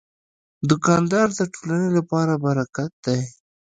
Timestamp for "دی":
3.05-3.19